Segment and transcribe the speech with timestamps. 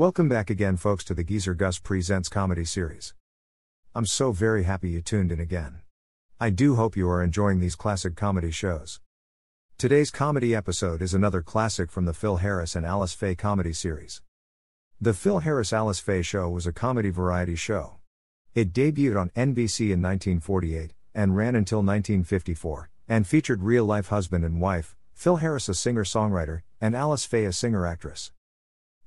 [0.00, 3.12] Welcome back again, folks, to the Geezer Gus Presents comedy series.
[3.94, 5.82] I'm so very happy you tuned in again.
[6.40, 9.00] I do hope you are enjoying these classic comedy shows.
[9.76, 14.22] Today's comedy episode is another classic from the Phil Harris and Alice Faye comedy series.
[14.98, 17.96] The Phil Harris Alice Faye Show was a comedy variety show.
[18.54, 24.46] It debuted on NBC in 1948 and ran until 1954, and featured real life husband
[24.46, 28.32] and wife, Phil Harris, a singer songwriter, and Alice Faye, a singer actress.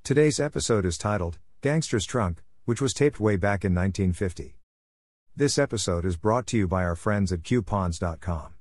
[0.04, 4.58] Today's episode is titled Gangster's Trunk, which was taped way back in 1950.
[5.34, 8.52] This episode is brought to you by our friends at coupons.com.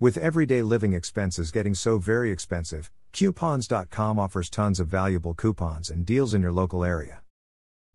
[0.00, 6.04] With everyday living expenses getting so very expensive, coupons.com offers tons of valuable coupons and
[6.04, 7.20] deals in your local area.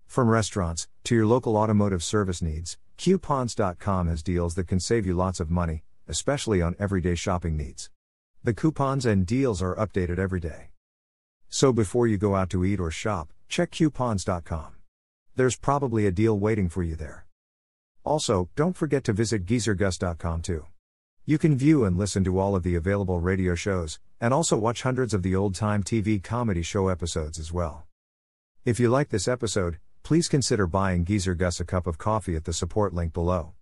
[0.07, 5.13] From restaurants to your local automotive service needs, coupons.com has deals that can save you
[5.13, 7.89] lots of money, especially on everyday shopping needs.
[8.45, 10.70] The coupons and deals are updated every day.
[11.51, 14.75] So before you go out to eat or shop, check coupons.com.
[15.35, 17.27] There's probably a deal waiting for you there.
[18.03, 20.65] Also, don't forget to visit geezergus.com too.
[21.25, 24.81] You can view and listen to all of the available radio shows, and also watch
[24.81, 27.85] hundreds of the old time TV comedy show episodes as well.
[28.63, 32.45] If you like this episode, please consider buying Geezer Gus a cup of coffee at
[32.45, 33.53] the support link below.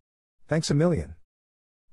[0.47, 1.16] Thanks a million.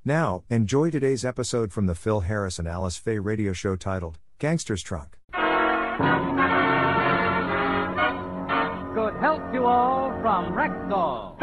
[0.05, 4.83] Now, enjoy today's episode from the Phil Harris and Alice Faye radio show titled Gangster's
[4.83, 5.17] Trunk.
[8.95, 11.35] Good health you all from Rexall.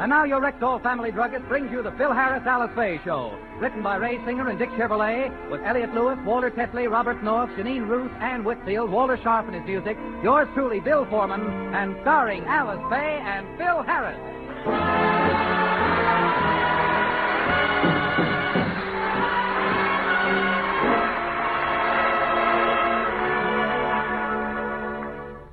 [0.00, 3.36] And now your Rexall family druggist brings you the Phil Harris Alice Faye Show.
[3.58, 7.86] Written by Ray Singer and Dick Chevillat, with Elliott Lewis, Walter Tetley, Robert North, Jeanine
[7.86, 11.42] Roose, Ann Whitfield, Walter Scharf and his music, yours truly, Bill Forman,
[11.74, 15.59] and starring Alice Faye and Phil Harris.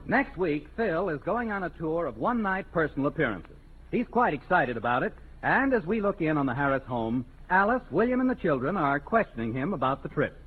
[0.10, 3.58] Next week, Phil is going on a tour of one night personal appearances.
[3.92, 7.84] He's quite excited about it, and as we look in on the Harris home, Alice,
[7.92, 10.40] William, and the children are questioning him about the trip.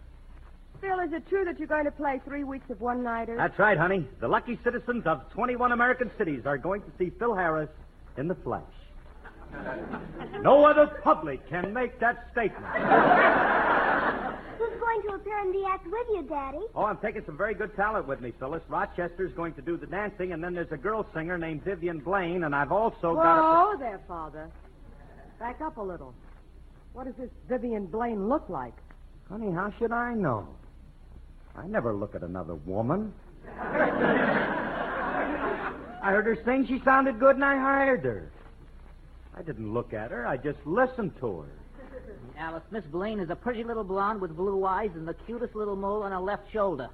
[0.80, 3.36] Phil, is it true that you're going to play three weeks of one nighters?
[3.36, 4.06] That's right, honey.
[4.20, 7.68] The lucky citizens of 21 American cities are going to see Phil Harris
[8.16, 8.62] in the flesh.
[10.42, 12.64] No other public can make that statement.
[14.58, 16.60] Who's going to appear in the act with you, Daddy?
[16.74, 18.62] Oh, I'm taking some very good talent with me, Phyllis.
[18.68, 22.44] Rochester's going to do the dancing, and then there's a girl singer named Vivian Blaine,
[22.44, 24.50] and I've also got Whoa there, Father.
[25.38, 26.14] Back up a little.
[26.92, 28.74] What does this Vivian Blaine look like?
[29.28, 30.48] Honey, how should I know?
[31.56, 33.12] I never look at another woman.
[36.02, 36.66] I heard her sing.
[36.66, 38.30] She sounded good, and I hired her.
[39.36, 40.26] I didn't look at her.
[40.26, 41.48] I just listened to her.
[42.38, 45.76] Alice, Miss Blaine is a pretty little blonde with blue eyes and the cutest little
[45.76, 46.88] mole on her left shoulder.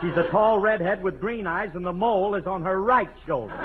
[0.00, 3.54] She's a tall redhead with green eyes, and the mole is on her right shoulder.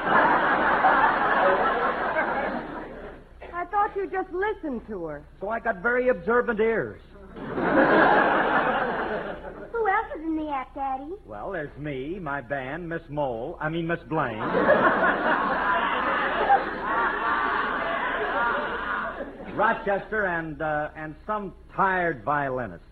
[3.54, 5.24] I thought you just listened to her.
[5.42, 7.02] So I got very observant ears.
[7.36, 7.42] Who
[9.88, 11.12] else is in the act, Daddy?
[11.26, 13.58] Well, there's me, my band, Miss Mole.
[13.60, 14.40] I mean, Miss Blaine.
[19.56, 22.84] Rochester and uh, and some tired violinist.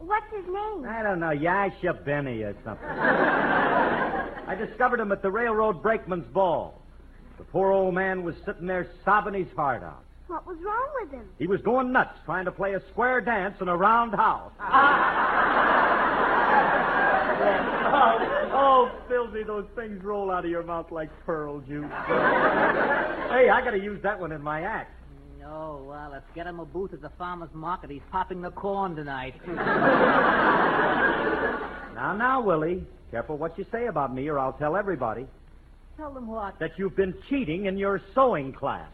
[0.00, 0.86] What's his name?
[0.88, 2.88] I don't know, Yasha Benny or something.
[2.88, 6.80] I discovered him at the railroad brakeman's ball.
[7.38, 10.04] The poor old man was sitting there sobbing his heart out.
[10.26, 11.28] What was wrong with him?
[11.38, 14.52] He was going nuts trying to play a square dance in a round house.
[17.92, 21.84] oh, oh, Philby, those things roll out of your mouth like pearl juice.
[21.90, 24.92] hey, I got to use that one in my act.
[25.44, 27.90] Oh, well, let's get him a booth at the farmer's market.
[27.90, 29.34] He's popping the corn tonight.
[31.96, 35.26] Now, now, Willie, careful what you say about me, or I'll tell everybody
[35.96, 36.58] Tell them what?
[36.58, 38.90] that you've been cheating in your sewing class.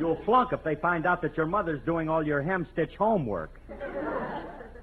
[0.00, 3.60] You'll flunk if they find out that your mother's doing all your hem stitch homework.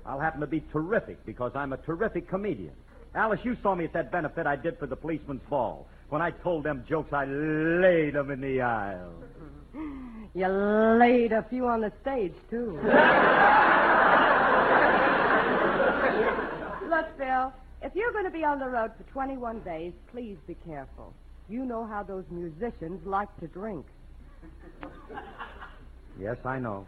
[0.08, 2.72] I'll happen to be terrific because I'm a terrific comedian.
[3.14, 5.88] Alice, you saw me at that benefit I did for the policeman's ball.
[6.10, 9.12] When I told them jokes, I laid them in the aisle.
[10.34, 12.72] You laid a few on the stage, too.
[16.90, 17.52] Look, Phil,
[17.82, 21.14] if you're going to be on the road for 21 days, please be careful.
[21.50, 23.86] You know how those musicians like to drink.
[26.20, 26.86] Yes, I know.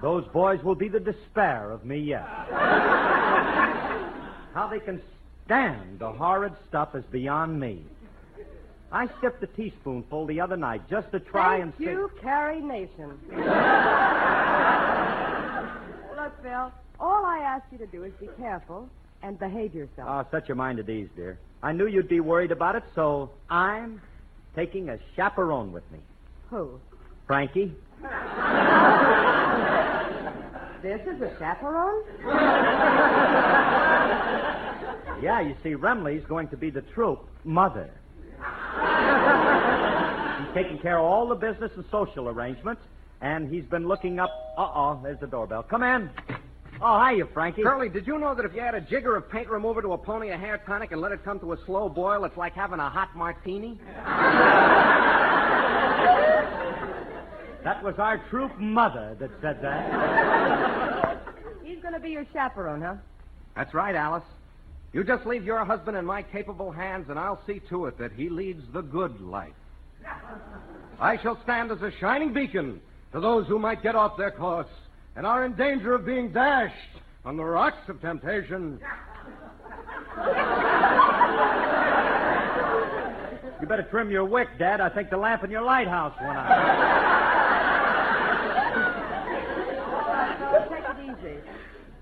[0.00, 2.26] Those boys will be the despair of me yet.
[4.54, 5.00] How they can
[5.44, 7.84] stand the horrid stuff is beyond me.
[8.90, 11.84] I sipped a teaspoonful the other night just to try Thank and see.
[11.84, 13.18] you, Carrie Nation.
[16.16, 18.88] Look, Bill, all I ask you to do is be careful
[19.22, 20.08] and behave yourself.
[20.08, 21.38] Oh, set your mind at ease, dear.
[21.62, 24.00] I knew you'd be worried about it, so I'm
[24.54, 25.98] taking a chaperone with me.
[26.50, 26.78] Who?
[27.26, 27.74] Frankie?
[30.82, 32.02] This is a chaperone?
[35.22, 37.88] Yeah, you see, Remley's going to be the troop mother.
[40.40, 42.82] he's taking care of all the business and social arrangements,
[43.20, 44.30] and he's been looking up.
[44.58, 45.62] Uh oh, there's the doorbell.
[45.62, 46.10] Come in.
[46.80, 47.62] Oh, hiya, Frankie.
[47.62, 49.98] Curly, did you know that if you add a jigger of paint remover to a
[49.98, 52.80] pony of hair tonic and let it come to a slow boil, it's like having
[52.80, 53.78] a hot martini?
[57.64, 61.18] That was our troop mother that said that.
[61.64, 62.96] He's going to be your chaperone, huh?
[63.54, 64.24] That's right, Alice.
[64.92, 68.12] You just leave your husband in my capable hands, and I'll see to it that
[68.12, 69.52] he leads the good life.
[71.00, 72.80] I shall stand as a shining beacon
[73.12, 74.66] to those who might get off their course
[75.16, 76.74] and are in danger of being dashed
[77.24, 78.80] on the rocks of temptation.
[83.60, 84.80] You better trim your wick, Dad.
[84.80, 86.48] I think the lamp in your lighthouse went out.
[90.68, 91.36] Take it easy.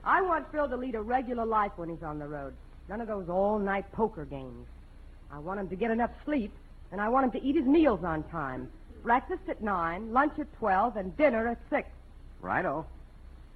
[0.05, 2.55] I want Phil to lead a regular life when he's on the road.
[2.89, 4.67] None of those all-night poker games.
[5.31, 6.53] I want him to get enough sleep,
[6.91, 8.69] and I want him to eat his meals on time.
[9.03, 11.89] Breakfast at 9, lunch at 12, and dinner at 6.
[12.41, 12.87] Righto.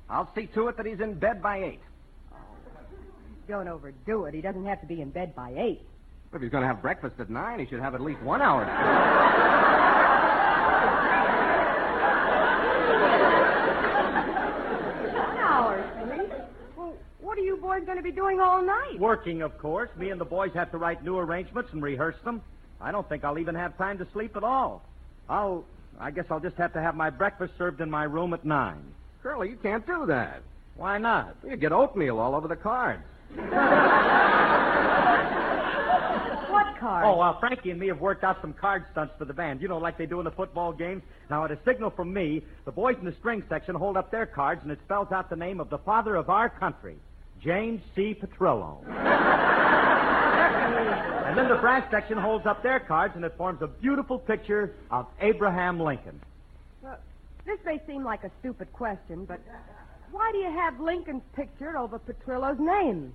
[0.08, 1.81] I'll see to it that he's in bed by eight.
[2.32, 2.37] Oh.
[3.49, 4.35] Don't overdo it.
[4.35, 5.81] He doesn't have to be in bed by 8.
[6.35, 8.64] If he's going to have breakfast at nine, he should have at least one hour.
[15.14, 16.32] One hour sleep?
[16.76, 16.94] Well,
[17.25, 18.99] what are you boys going to be doing all night?
[18.99, 19.88] Working, of course.
[19.97, 22.43] Me and the boys have to write new arrangements and rehearse them.
[22.81, 24.82] I don't think I'll even have time to sleep at all.
[25.29, 25.65] I'll.
[25.99, 28.82] I guess I'll just have to have my breakfast served in my room at nine.
[29.23, 30.43] Curly, you can't do that.
[30.76, 31.37] Why not?
[31.49, 33.03] You get oatmeal all over the cards.
[36.55, 37.05] What cards?
[37.09, 39.61] Oh, uh, Frankie and me have worked out some card stunts for the band.
[39.61, 41.03] You know, like they do in the football games.
[41.29, 44.25] Now, at a signal from me, the boys in the string section hold up their
[44.25, 46.97] cards, and it spells out the name of the father of our country,
[47.44, 48.14] James C.
[48.14, 48.79] Petrillo.
[51.26, 54.73] and then the brass section holds up their cards, and it forms a beautiful picture
[54.91, 56.19] of Abraham Lincoln.
[56.82, 56.96] Well,
[57.44, 59.41] this may seem like a stupid question, but
[60.11, 63.12] why do you have Lincoln's picture over Petrillo's name?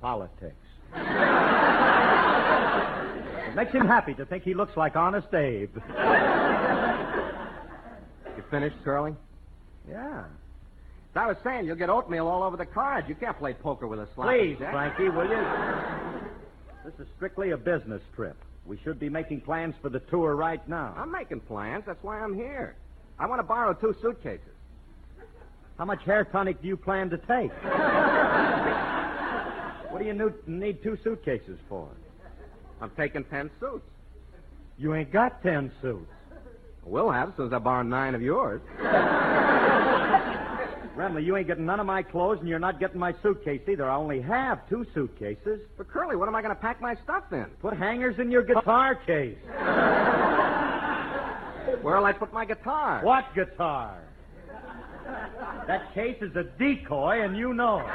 [0.00, 0.54] Politics.
[0.94, 1.02] it
[3.56, 5.76] makes him happy to think he looks like Honest Abe.
[8.36, 9.14] You finished, Curly?
[9.88, 10.24] Yeah.
[11.16, 13.08] As I was saying, you'll get oatmeal all over the cards.
[13.08, 14.28] You can't play poker with a slot.
[14.28, 15.42] Please, Frankie, will you?
[16.84, 18.36] This is strictly a business trip.
[18.66, 20.92] We should be making plans for the tour right now.
[20.94, 21.84] I'm making plans.
[21.86, 22.76] That's why I'm here.
[23.18, 24.44] I want to borrow two suitcases.
[25.78, 27.50] How much hair tonic do you plan to take?
[29.90, 31.88] what do you need two suitcases for?
[32.82, 33.88] I'm taking ten suits.
[34.76, 36.12] You ain't got ten suits.
[36.84, 38.60] We'll have since I borrowed nine of yours.
[40.96, 43.88] Remley, you ain't getting none of my clothes, and you're not getting my suitcase either.
[43.88, 45.60] I only have two suitcases.
[45.76, 47.44] But Curly, what am I going to pack my stuff in?
[47.60, 49.36] Put hangers in your guitar case.
[51.82, 53.00] Where'll I put my guitar?
[53.02, 53.98] What guitar?
[55.66, 57.86] That case is a decoy, and you know it.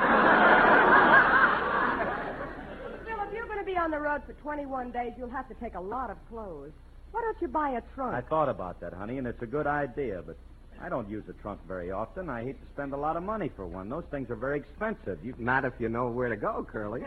[3.06, 5.56] Phil, if you're going to be on the road for 21 days, you'll have to
[5.56, 6.72] take a lot of clothes.
[7.12, 8.14] Why don't you buy a trunk?
[8.14, 10.38] I thought about that, honey, and it's a good idea, but
[10.80, 12.30] I don't use a trunk very often.
[12.30, 13.90] I hate to spend a lot of money for one.
[13.90, 15.24] Those things are very expensive.
[15.24, 17.02] You Not if you know where to go, Curly.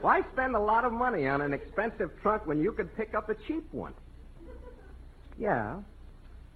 [0.00, 3.30] Why spend a lot of money on an expensive trunk when you could pick up
[3.30, 3.94] a cheap one?
[5.38, 5.80] Yeah.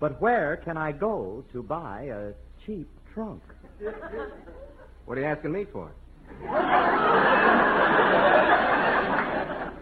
[0.00, 2.32] But where can I go to buy a
[2.64, 3.42] cheap trunk?
[5.06, 5.90] What are you asking me for?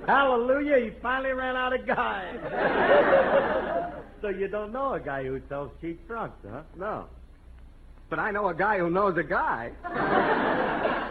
[0.07, 2.39] Hallelujah, he finally ran out of guys.
[4.23, 6.63] so you don't know a guy who sells cheap trunks, huh?
[6.77, 7.07] No.
[8.09, 9.73] But I know a guy who knows a guy.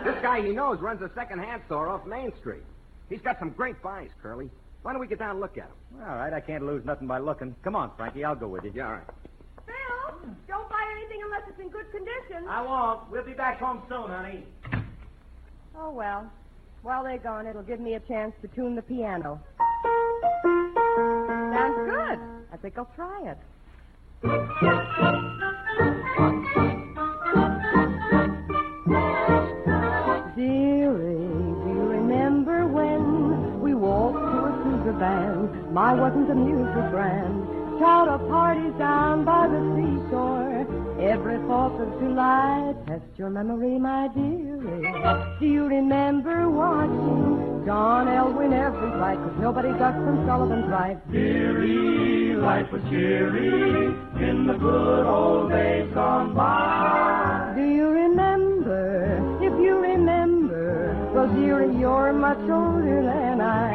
[0.06, 2.64] this guy he knows runs a second-hand store off Main Street.
[3.10, 4.50] He's got some great buys, Curly.
[4.82, 6.08] Why don't we get down and look at them?
[6.08, 7.56] All right, I can't lose nothing by looking.
[7.64, 8.72] Come on, Frankie, I'll go with you.
[8.74, 9.04] Yeah, all right.
[9.66, 12.48] Phil, don't buy anything unless it's in good condition.
[12.48, 13.10] I won't.
[13.12, 14.44] We'll be back home soon, honey.
[15.78, 16.32] Oh, well.
[16.86, 19.42] While they're gone, it'll give me a chance to tune the piano.
[21.52, 22.20] Sounds good.
[22.54, 23.38] I think I'll try it.
[30.36, 35.74] Dearie, do you remember when we walked to a Sousa band?
[35.74, 37.80] My wasn't the music grand.
[37.80, 40.55] Shout of parties down by the seashore.
[41.16, 42.74] Every Fourth of July.
[42.88, 45.40] Test your memory, my dearie.
[45.40, 48.34] Do you remember watching John L.
[48.34, 49.16] win every fight?
[49.16, 50.98] Cause nobody ducks from Sullivan's right.
[51.14, 53.96] Dearie, life was cheery
[54.28, 57.54] in the good old days gone by.
[57.56, 59.40] Do you remember?
[59.42, 63.72] If you remember, well, dearie, you're much older than I.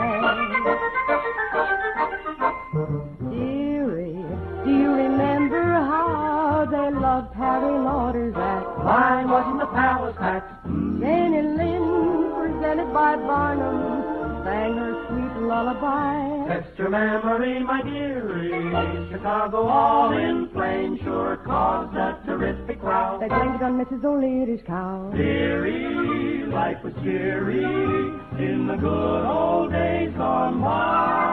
[6.90, 8.66] loved Harry Lauder's act?
[8.85, 10.61] Mine wasn't the palace hat.
[10.64, 16.49] Jenny Lind, presented by Barnum, sang her sweet lullaby.
[16.49, 19.11] Test your memory, my dearie.
[19.12, 23.18] Chicago all in flames sure caused a terrific row.
[23.20, 24.04] They blamed it on Mrs.
[24.04, 25.11] O'Leary's cow.
[25.14, 31.30] Dearie, life was cheery in the good old days gone by.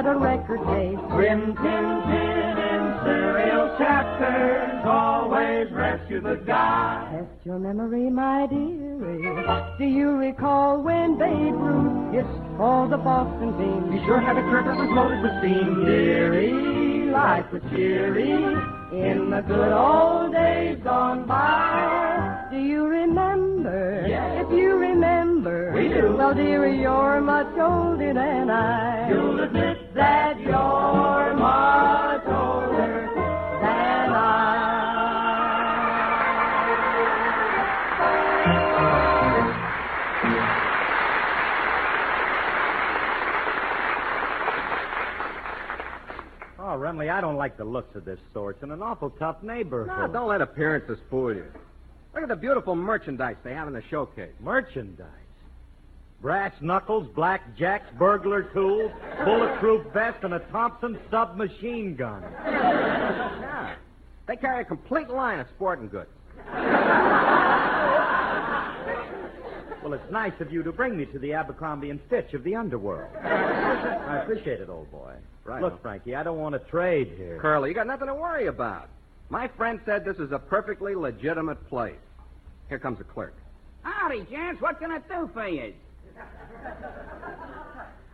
[0.00, 0.98] At a record pace.
[1.12, 7.06] Rin Tin Tin in serial chapters always rescue the guy.
[7.12, 9.76] Test your memory, my dearie.
[9.78, 12.24] Do you recall when Babe Ruth hit
[12.56, 13.92] for the Boston team?
[13.92, 15.84] He sure had a trip that was loaded with steam.
[15.84, 22.48] Dearie, life was cheery in the good old days gone by.
[22.50, 24.06] Do you remember?
[24.08, 24.46] Yes.
[24.46, 26.16] If you remember, We do.
[26.18, 29.08] Well, dearie, you're much older than I.
[29.08, 33.08] You'll admit that you're much older
[33.62, 34.56] than I.
[46.58, 48.50] Oh, Remley, I don't like the looks of this store.
[48.50, 49.88] It's in an awful tough neighborhood.
[49.88, 51.46] No, don't let appearances fool you.
[52.12, 54.34] Look at the beautiful merchandise they have in the showcase.
[54.40, 55.06] Merchandise.
[56.20, 58.92] Brass knuckles, black jacks, burglar tools,
[59.24, 62.22] bulletproof vest, and a Thompson submachine gun.
[62.44, 63.74] Yeah.
[64.26, 66.10] They carry a complete line of sporting goods.
[69.82, 72.54] Well, it's nice of you to bring me to the Abercrombie and Fitch of the
[72.54, 73.08] underworld.
[73.16, 75.14] I appreciate it, old boy.
[75.44, 75.62] Right.
[75.62, 77.38] Look, Frankie, I don't want to trade here.
[77.40, 78.90] Curly, you got nothing to worry about.
[79.30, 81.96] My friend said this is a perfectly legitimate place.
[82.68, 83.34] Here comes a clerk.
[83.82, 84.60] Howdy, gents.
[84.60, 85.72] What can I do for you?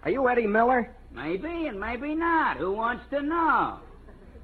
[0.05, 0.89] Are you Eddie Miller?
[1.13, 2.59] Maybe and maybe not.
[2.59, 3.79] Who wants to know?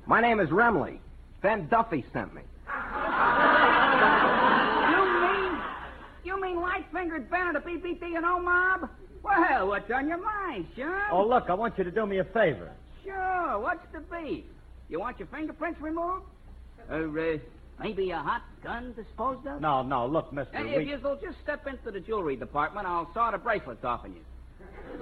[0.07, 0.99] My name is Remley.
[1.41, 2.43] Ben Duffy sent me.
[4.91, 5.61] You mean
[6.25, 8.89] you mean light-fingered Ben of the BBD and O mob?
[9.23, 10.93] Well, what's on your mind, son?
[11.13, 12.71] Oh, look, I want you to do me a favor.
[13.05, 13.59] Sure.
[13.61, 14.45] What's the beef?
[14.89, 16.25] You want your fingerprints removed?
[16.91, 17.39] Or uh,
[17.81, 19.61] maybe a hot gun disposed of?
[19.61, 20.55] No, no, look, mister.
[20.57, 24.05] And we- if you'll just step into the jewelry department, I'll saw the bracelets off
[24.05, 24.25] on you.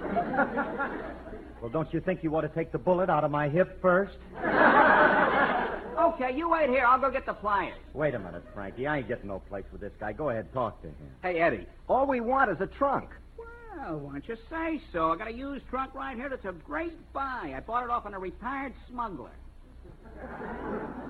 [1.60, 4.16] Well, don't you think you ought to take the bullet out of my hip first?
[6.00, 6.86] Okay, you wait here.
[6.86, 7.76] I'll go get the flyers.
[7.92, 8.86] Wait a minute, Frankie.
[8.86, 10.12] I ain't getting no place with this guy.
[10.14, 10.94] Go ahead, talk to him.
[11.22, 13.10] Hey, Eddie, all we want is a trunk.
[13.36, 15.12] Well, why don't you say so?
[15.12, 17.52] I got a used trunk right here that's a great buy.
[17.54, 19.30] I bought it off on a retired smuggler.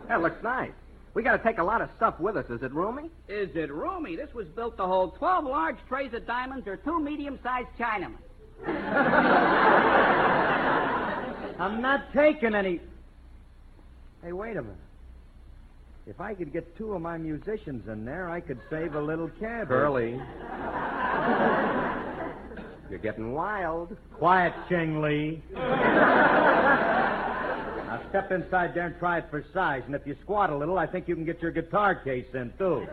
[0.09, 0.73] That looks nice.
[1.15, 2.47] We got to take a lot of stuff with us.
[2.51, 3.11] Is it roomy?
[3.29, 4.15] Is it roomy?
[4.17, 8.19] This was built to hold 12 large trays of diamonds or two medium-sized Chinamen.
[11.59, 12.81] I'm not taking any.
[14.23, 14.77] Hey, wait a minute.
[16.07, 19.31] If I could get two of my musicians in there, I could save a little
[19.41, 19.69] cab.
[19.69, 20.13] Curly.
[22.91, 23.97] You're getting wild.
[24.15, 25.43] Quiet, Ching Lee.
[28.13, 29.83] now step inside there and try it for size.
[29.87, 32.53] And if you squat a little, I think you can get your guitar case in,
[32.59, 32.87] too.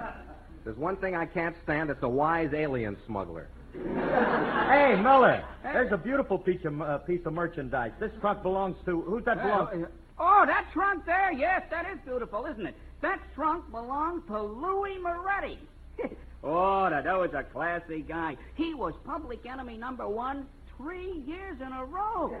[0.64, 1.90] There's one thing I can't stand.
[1.90, 3.48] It's a wise alien smuggler.
[3.72, 7.92] Hey, Miller, there's a beautiful piece of, uh, piece of merchandise.
[8.00, 9.00] This trunk belongs to.
[9.02, 9.88] Who's that belong to?
[10.18, 11.32] Oh, that trunk there?
[11.32, 12.74] Yes, that is beautiful, isn't it?
[13.00, 15.58] That trunk belongs to Louis Moretti.
[16.44, 18.36] oh, now, that was a classy guy.
[18.56, 20.46] He was public enemy number one
[20.80, 22.34] three years in a row.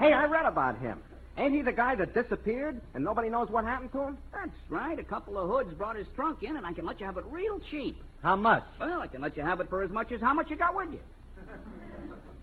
[0.00, 0.98] Hey, I read about him.
[1.38, 4.18] Ain't he the guy that disappeared and nobody knows what happened to him?
[4.32, 4.98] That's right.
[4.98, 7.24] A couple of hoods brought his trunk in, and I can let you have it
[7.30, 7.96] real cheap.
[8.22, 8.64] How much?
[8.80, 10.74] Well, I can let you have it for as much as how much you got
[10.76, 10.98] with you.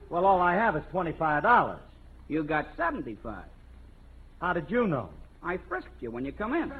[0.09, 1.77] Well, all I have is $25.
[2.29, 3.43] You got 75.
[4.39, 5.09] How did you know?
[5.43, 6.69] I frisked you when you come in.
[6.69, 6.73] here,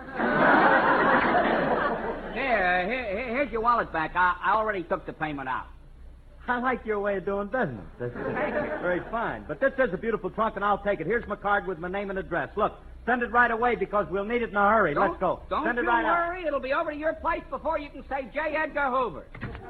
[2.33, 4.15] here, here- here's your wallet back.
[4.15, 5.67] I, I already took the payment out.
[6.47, 7.85] I like your way of doing business.
[7.99, 9.45] That's very fine.
[9.47, 11.07] But this is a beautiful trunk, and I'll take it.
[11.07, 12.49] Here's my card with my name and address.
[12.55, 12.73] Look,
[13.05, 14.93] Send it right away because we'll need it in a hurry.
[14.93, 15.41] Don't, Let's go.
[15.49, 16.29] Don't Send it you right out.
[16.29, 16.45] worry.
[16.45, 18.55] It'll be over to your place before you can say J.
[18.55, 19.23] Edgar Hoover.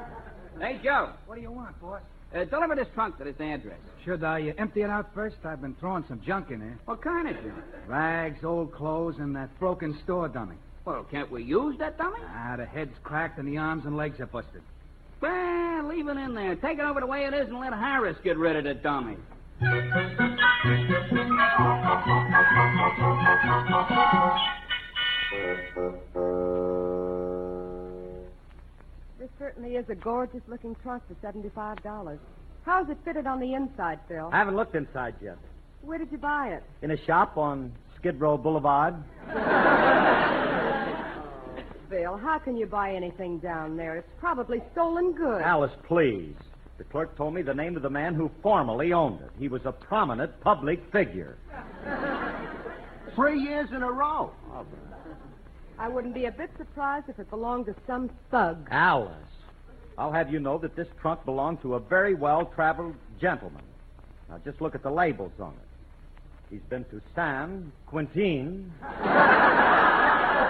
[0.60, 1.10] hey, Joe.
[1.26, 2.02] What do you want, boss?
[2.34, 3.78] Uh, deliver this trunk to this address.
[4.04, 5.36] Should I uh, empty it out first?
[5.44, 6.78] I've been throwing some junk in there.
[6.84, 7.54] What kind of junk?
[7.86, 10.56] Rags, old clothes, and that broken store dummy.
[10.84, 12.18] Well, can't we use that dummy?
[12.26, 14.62] Ah, the head's cracked and the arms and legs are busted.
[15.22, 16.56] Well, leave it in there.
[16.56, 19.16] Take it over the way it is and let Harris get rid of the dummy.
[29.20, 32.18] This certainly is a gorgeous looking trunk for $75.
[32.64, 34.28] How's it fitted on the inside, Phil?
[34.32, 35.38] I haven't looked inside yet.
[35.82, 36.64] Where did you buy it?
[36.82, 38.96] In a shop on Skid Row Boulevard.
[41.92, 43.98] Phil, how can you buy anything down there?
[43.98, 45.42] It's probably stolen goods.
[45.44, 46.34] Alice, please.
[46.78, 49.28] The clerk told me the name of the man who formerly owned it.
[49.38, 51.36] He was a prominent public figure.
[53.14, 54.32] Three years in a row.
[55.78, 58.68] I wouldn't be a bit surprised if it belonged to some thug.
[58.70, 59.12] Alice,
[59.98, 63.64] I'll have you know that this trunk belonged to a very well traveled gentleman.
[64.30, 65.68] Now, just look at the labels on it.
[66.48, 68.72] He's been to San Quentin.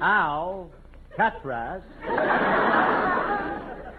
[0.00, 0.70] Al
[1.16, 1.82] Catras.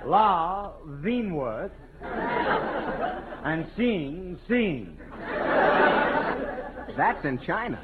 [0.05, 1.71] La Vinworth.
[2.01, 4.97] And Sing Sing.
[6.95, 7.81] That's in China.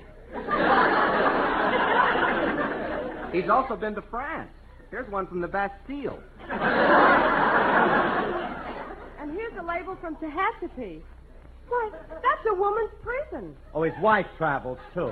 [3.32, 4.50] He's also been to France.
[4.92, 6.20] Here's one from the Bastille.
[9.20, 11.02] And here's a label from Tehachapi.
[11.68, 13.56] Why, that's a woman's prison.
[13.74, 15.12] Oh, his wife travels too.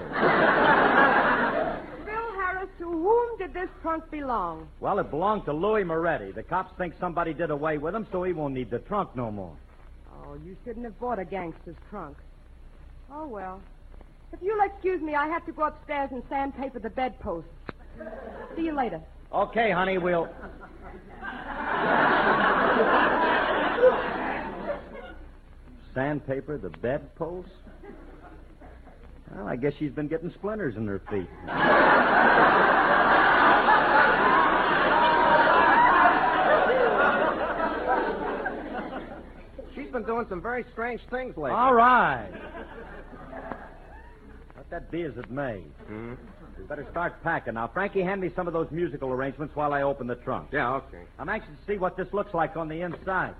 [2.81, 4.67] To whom did this trunk belong?
[4.79, 6.31] Well, it belonged to Louis Moretti.
[6.31, 9.29] The cops think somebody did away with him, so he won't need the trunk no
[9.29, 9.55] more.
[10.11, 12.17] Oh, you shouldn't have bought a gangster's trunk.
[13.13, 13.61] Oh, well.
[14.33, 17.45] If you'll excuse me, I have to go upstairs and sandpaper the bedpost.
[18.55, 18.99] See you later.
[19.31, 20.27] Okay, honey, we'll.
[25.93, 27.49] Sandpaper the bedpost?
[29.35, 31.27] Well, I guess she's been getting splinters in her feet.
[39.73, 41.51] She's been doing some very strange things lately.
[41.51, 42.29] All right.
[44.57, 45.61] Let that be as it may.
[45.87, 46.13] Hmm?
[46.57, 47.53] We better start packing.
[47.53, 50.49] Now, Frankie, hand me some of those musical arrangements while I open the trunk.
[50.51, 51.03] Yeah, okay.
[51.17, 53.33] I'm anxious to see what this looks like on the inside.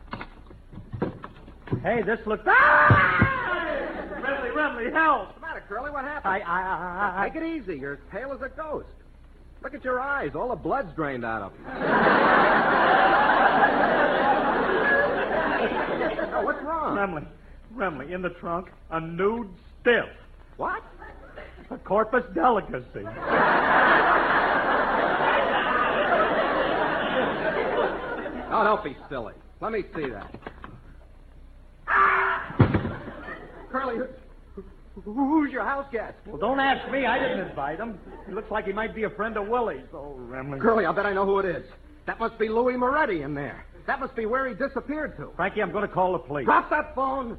[1.84, 2.43] Hey, this looks.
[2.47, 4.08] Ah!
[4.21, 5.40] Remley, Remley, help!
[5.72, 5.92] What's Curly?
[5.94, 6.34] What happened?
[6.34, 7.78] I, I, I, I, Take it easy.
[7.80, 8.90] You're as pale as a ghost.
[9.64, 10.32] Look at your eyes.
[10.36, 11.62] All the blood's drained out of them.
[16.36, 16.98] oh, what's wrong?
[16.98, 17.26] Remley,
[17.74, 19.48] Remley, in the trunk, a nude
[19.80, 20.10] stiff.
[20.58, 20.84] What?
[21.70, 23.06] A corpus delicacy.
[28.54, 29.34] Oh, don't be silly.
[29.62, 30.36] Let me see that.
[31.88, 32.54] Ah!
[33.72, 34.08] Curly, who-
[34.95, 36.15] who's your house guest?
[36.25, 37.06] Well, don't ask me.
[37.06, 37.99] I didn't invite him.
[38.27, 39.86] He looks like he might be a friend of Willie's.
[39.93, 40.60] Oh, Remley.
[40.60, 41.65] Curly, I'll bet I know who it is.
[42.06, 43.65] That must be Louis Moretti in there.
[43.88, 45.32] That must be where he disappeared to.
[45.36, 46.45] Frankie, I'm going to call the police.
[46.45, 47.38] Drop that phone.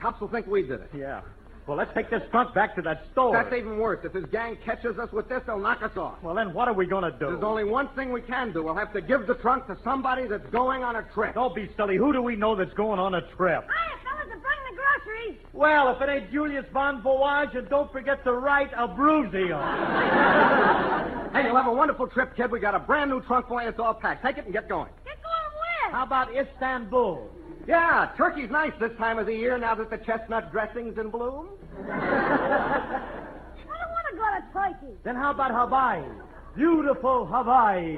[0.00, 0.90] Cops will think we did it.
[0.96, 1.20] Yeah.
[1.66, 3.32] Well, let's take this trunk back to that store.
[3.32, 4.04] That's even worse.
[4.04, 6.22] If his gang catches us with this, they'll knock us off.
[6.22, 7.26] Well, then what are we going to do?
[7.30, 8.62] There's only one thing we can do.
[8.62, 11.34] We'll have to give the trunk to somebody that's going on a trip.
[11.34, 11.96] Don't be silly.
[11.96, 13.64] Who do we know that's going on a trip?
[13.64, 14.73] Hiya, fellas, I'm bringing the
[15.04, 15.38] groceries.
[15.52, 19.48] Well, if it ain't Julius Von Voyage, and don't forget to write a bruising
[21.34, 22.50] Hey, you'll have a wonderful trip, kid.
[22.50, 23.68] We got a brand new trunk for you.
[23.68, 24.24] It's all packed.
[24.24, 24.90] Take it and get going.
[25.04, 25.92] Get going where?
[25.92, 27.28] How about Istanbul?
[27.66, 31.48] Yeah, turkey's nice this time of the year now that the chestnut dressing's in bloom.
[31.90, 34.94] I don't want to go to Turkey.
[35.02, 36.04] Then how about Hawaii?
[36.54, 37.96] Beautiful Hawaii.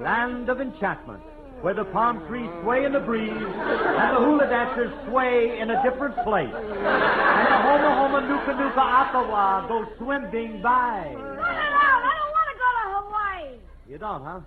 [0.00, 1.22] Land of enchantment,
[1.62, 5.82] where the palm trees sway in the breeze and the hula dancers sway in a
[5.82, 6.52] different place.
[6.52, 11.06] And the Homa Homa Nuka Nuka Akawa go swimming by.
[11.14, 12.02] Cut it out.
[12.02, 13.58] I don't want to go to Hawaii.
[13.88, 14.40] You don't, huh?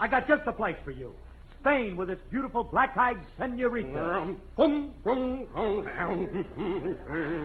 [0.00, 1.12] I got just the place for you.
[1.60, 4.34] Spain with its beautiful black-eyed senorita.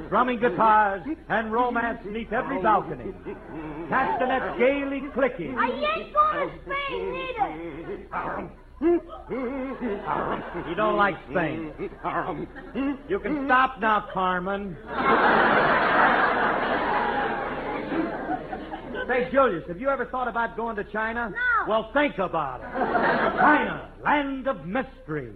[0.10, 3.14] Drumming guitars and romance neath every balcony.
[3.90, 5.58] Castanets gaily clicking.
[5.58, 8.50] I ain't going to Spain neither.
[8.82, 11.74] You don't like things.
[13.10, 14.78] You can stop now, Carmen.
[19.08, 21.32] Say, Julius, have you ever thought about going to China?
[21.32, 21.36] No.
[21.68, 22.72] Well, think about it.
[23.40, 25.34] China, land of mystery.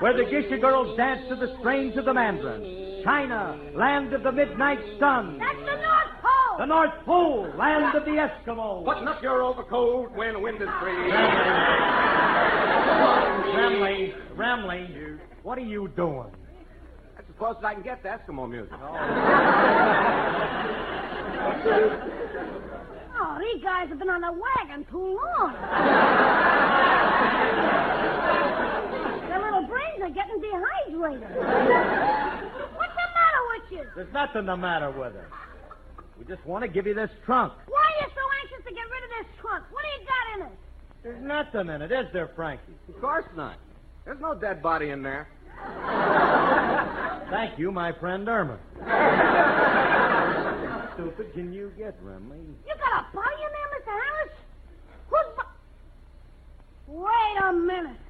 [0.00, 3.02] Where the geisha girls dance to the strains of the mandarin.
[3.04, 5.38] China, land of the midnight sun.
[5.38, 5.76] That's the
[6.58, 8.84] the North Pole, land of the Eskimos.
[8.84, 10.92] Button up your overcoat when the wind is free.
[13.54, 16.32] Remley, Remley, what are you doing?
[17.14, 18.72] That's as close as I can get to Eskimo music.
[18.72, 18.78] Oh.
[23.20, 25.52] oh, these guys have been on the wagon too long.
[29.28, 31.22] Their little brains are getting dehydrated.
[32.74, 33.84] What's the matter with you?
[33.94, 35.28] There's nothing the matter with her.
[36.18, 37.52] We just want to give you this trunk.
[37.68, 39.64] Why are you so anxious to get rid of this trunk?
[39.70, 40.58] What do you got in it?
[41.02, 42.74] There's nothing in it, is there, Frankie?
[42.88, 43.56] Of course not.
[44.04, 45.28] There's no dead body in there.
[47.30, 48.58] Thank you, my friend Irma.
[50.94, 52.40] Stupid can you get, Remley?
[52.66, 53.92] You got a body in there, Mr.
[53.92, 54.32] Harris?
[55.10, 55.52] Who's bo-
[57.04, 58.00] Wait a minute.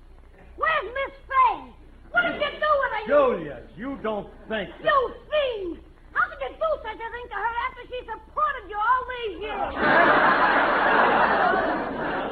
[0.56, 1.72] Where's Miss Faye?
[2.12, 3.00] What did you do with her?
[3.00, 4.84] you- Julius, you don't think so.
[4.84, 5.78] You fiend!
[6.12, 9.36] How could you do such a thing to her after she supported you all these
[9.42, 9.72] years?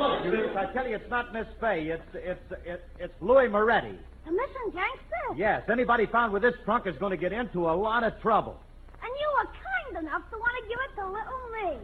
[0.01, 1.89] Look, Julius, I tell you, it's not Miss Faye.
[1.89, 3.99] It's it's it's, it's Louis Moretti.
[4.25, 5.37] The missing gangster?
[5.37, 8.59] Yes, anybody found with this trunk is going to get into a lot of trouble.
[9.03, 11.79] And you were kind enough to want to give it to little me.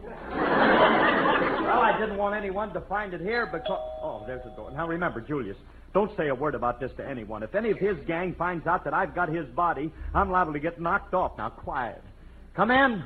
[1.63, 3.79] Well, I didn't want anyone to find it here because.
[4.01, 4.71] Oh, there's the door.
[4.71, 5.57] Now remember, Julius,
[5.93, 7.43] don't say a word about this to anyone.
[7.43, 10.59] If any of his gang finds out that I've got his body, I'm liable to
[10.59, 11.37] get knocked off.
[11.37, 12.01] Now, quiet.
[12.55, 13.03] Come in.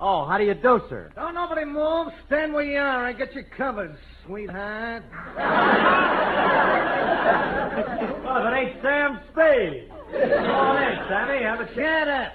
[0.00, 1.10] Oh, how do you do, sir?
[1.16, 2.12] Don't nobody move.
[2.26, 3.04] Stand where you are.
[3.06, 5.02] I get you covered, sweetheart.
[8.24, 9.88] Well, if it ain't Sam Spade.
[9.90, 11.42] Come on in, Sammy.
[11.42, 11.74] Have a.
[11.74, 12.32] Shut up.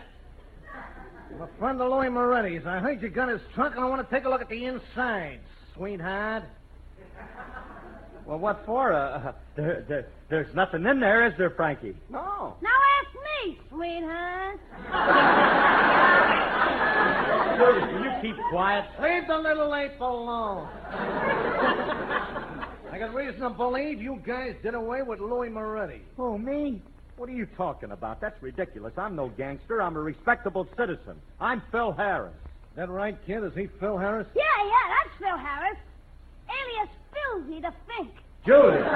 [1.33, 2.65] I'm a friend of Louis Moretti's.
[2.67, 4.65] I heard you got his trunk, and I want to take a look at the
[4.65, 5.39] inside,
[5.73, 6.43] sweetheart.
[8.25, 8.93] Well, what for?
[8.93, 11.95] Uh, there, there, there's nothing in there, is there, Frankie?
[12.09, 12.55] No.
[12.61, 13.09] Now ask
[13.45, 14.59] me, sweetheart.
[17.59, 18.85] Will you keep quiet?
[19.01, 20.67] Leave the little ape alone.
[22.91, 26.01] I got reason to believe you guys did away with Louis Moretti.
[26.17, 26.81] Oh, me?
[27.17, 28.21] What are you talking about?
[28.21, 28.93] That's ridiculous.
[28.97, 29.81] I'm no gangster.
[29.81, 31.15] I'm a respectable citizen.
[31.39, 32.33] I'm Phil Harris.
[32.75, 33.43] That right, kid?
[33.43, 34.27] Is he Phil Harris?
[34.35, 35.77] Yeah, yeah, that's Phil Harris.
[36.49, 36.89] Alias
[37.23, 38.11] Philsy the Fink.
[38.45, 38.83] Julius!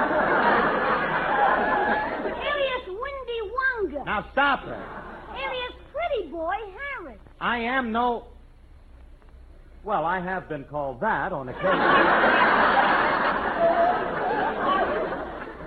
[2.48, 4.04] Alias Windy Wonga.
[4.04, 4.82] Now stop her.
[5.30, 7.18] Alias Pretty Boy Harris.
[7.40, 8.26] I am no.
[9.84, 11.78] Well, I have been called that on occasion.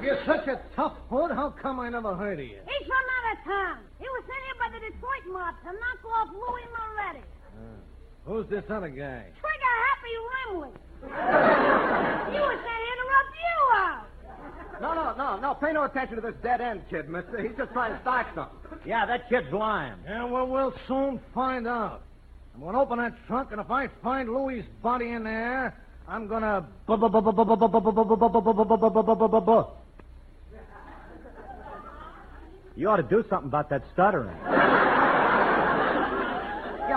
[0.04, 2.58] You're such a tough hood, how come I never heard of you?
[2.66, 3.78] He's from out of town.
[4.00, 7.24] He was sent here by the Detroit mob to knock off Louis Moretti.
[7.56, 7.62] Uh,
[8.26, 9.30] who's this other guy?
[9.40, 10.16] Trigger Happy
[10.50, 10.74] Remley.
[11.02, 14.06] He was sent here to rub you out.
[14.82, 15.54] No, no, no, no.
[15.56, 17.42] Pay no attention to this dead end kid, mister.
[17.42, 18.58] He's just trying to start something.
[18.86, 19.96] yeah, that kid's lying.
[20.06, 22.02] Yeah, well, we'll soon find out.
[22.54, 25.76] I'm going to open that trunk, and if I find Louis's body in there,
[26.08, 26.66] I'm going to.
[32.76, 34.36] You ought to do something about that stuttering.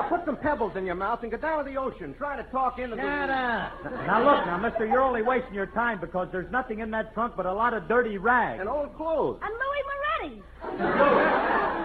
[0.04, 2.14] Yeah, put some pebbles in your mouth and go down to the ocean.
[2.18, 3.34] Try to talk into Shut the.
[3.34, 3.72] up.
[4.06, 7.34] Now look, now, Mister, you're only wasting your time because there's nothing in that trunk
[7.36, 8.60] but a lot of dirty rags.
[8.60, 9.40] And old clothes.
[9.42, 9.84] And Louis
[10.30, 10.42] Moretti.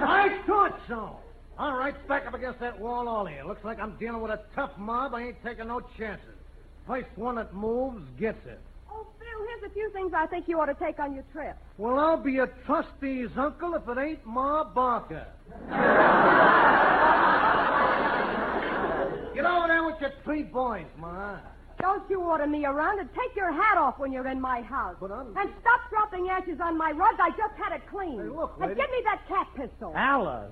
[0.04, 1.18] I thought so.
[1.58, 3.44] All right, back up against that wall, all of you.
[3.46, 5.14] Looks like I'm dealing with a tough mob.
[5.14, 6.26] I ain't taking no chances.
[6.88, 8.60] First one that moves gets it.
[8.92, 11.58] Oh, Phil, here's a few things I think you ought to take on your trip.
[11.78, 15.28] Well, I'll be a trustee's uncle if it ain't Ma Barker.
[19.40, 21.38] Get over there with your three boys, Ma.
[21.80, 24.98] Don't you order me around and take your hat off when you're in my house.
[25.00, 27.16] But I'm- And stop dropping ashes on my rug.
[27.22, 28.20] I just had it cleaned.
[28.22, 29.94] Hey, look, and give me that cat pistol.
[29.96, 30.52] Alice.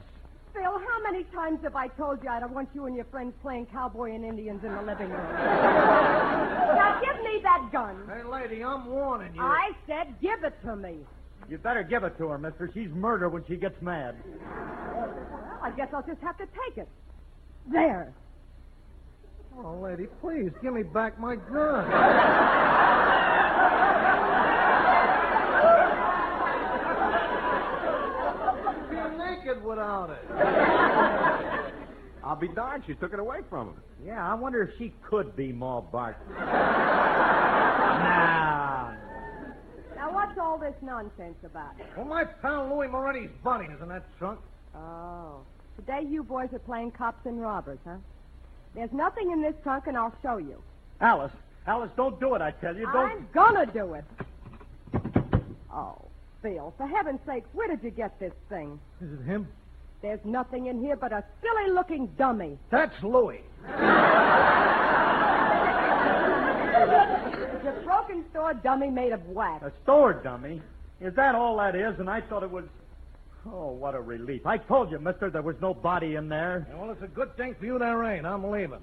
[0.54, 3.34] Phil, how many times have I told you I don't want you and your friends
[3.42, 5.34] playing cowboy and Indians in the living room?
[5.34, 8.10] now give me that gun.
[8.10, 9.42] Hey, lady, I'm warning you.
[9.42, 11.06] I said give it to me.
[11.50, 12.72] You better give it to her, mister.
[12.74, 14.16] She's murder when she gets mad.
[14.96, 15.14] Well,
[15.62, 16.88] I guess I'll just have to take it.
[17.70, 18.14] There.
[19.64, 22.98] Oh, lady, please give me back my gun.
[28.92, 30.22] You're naked without it.
[32.24, 32.84] I'll be darned.
[32.86, 33.76] She took it away from him.
[34.06, 36.20] Yeah, I wonder if she could be Ma Barker.
[36.38, 36.44] now.
[39.96, 41.72] Now, what's all this nonsense about?
[41.96, 44.40] Well, my pal Louis Moretti's body is in that trunk.
[44.76, 45.40] Oh.
[45.78, 47.96] Today you boys are playing cops and robbers, huh?
[48.78, 50.62] There's nothing in this trunk, and I'll show you.
[51.02, 51.32] Alice,
[51.66, 52.86] Alice, don't do it, I tell you.
[52.86, 52.96] Don't.
[52.96, 54.06] I'm gonna do it.
[55.74, 55.98] Oh.
[56.44, 58.80] Phil, for heaven's sake, where did you get this thing?
[59.02, 59.48] Is it him?
[60.04, 62.60] There's nothing in here but a silly looking dummy.
[62.70, 63.42] That's Louis.
[63.64, 63.74] It's
[67.66, 69.66] a broken store dummy made of wax.
[69.66, 70.62] A store dummy?
[71.02, 72.00] Is that all that is?
[72.00, 72.66] And I thought it was.
[73.54, 74.46] Oh, what a relief.
[74.46, 76.68] I told you, mister, there was no body in there.
[76.70, 78.26] Yeah, well, it's a good thing for you there ain't.
[78.26, 78.82] I'm leaving.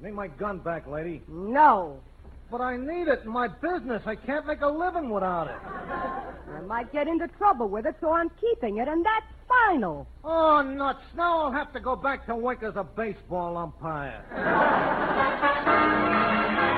[0.00, 1.22] Need my gun back, lady.
[1.28, 2.00] No.
[2.50, 4.02] But I need it in my business.
[4.06, 5.56] I can't make a living without it.
[6.56, 10.06] I might get into trouble with it, so I'm keeping it, and that's final.
[10.24, 11.02] Oh, nuts.
[11.16, 14.24] Now I'll have to go back to work as a baseball umpire.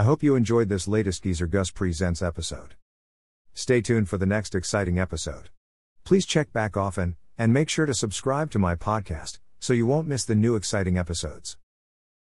[0.00, 2.74] I hope you enjoyed this latest Geezer Gus Presents episode.
[3.52, 5.50] Stay tuned for the next exciting episode.
[6.04, 10.08] Please check back often, and make sure to subscribe to my podcast, so you won't
[10.08, 11.58] miss the new exciting episodes.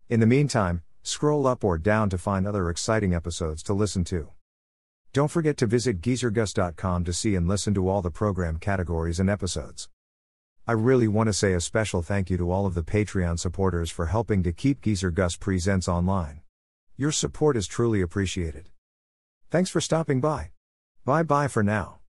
[0.08, 4.30] In the meantime, scroll up or down to find other exciting episodes to listen to.
[5.12, 9.32] Don't forget to visit geezergus.com to see and listen to all the program categories and
[9.32, 9.90] episodes.
[10.68, 13.90] I really want to say a special thank you to all of the Patreon supporters
[13.90, 16.43] for helping to keep Geezer Gus Presents online.
[16.96, 18.70] Your support is truly appreciated.
[19.50, 20.52] Thanks for stopping by.
[21.06, 22.02] Bye bye for now.